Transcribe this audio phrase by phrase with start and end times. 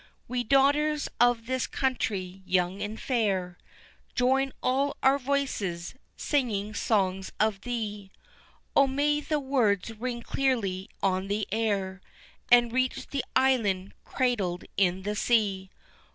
[0.27, 3.59] We daughters of this country young and fair
[4.15, 8.09] Join all our voices, singing songs of thee,
[8.75, 12.01] O may the words ring clearly on the air,
[12.51, 15.69] And reach the island cradled in the sea.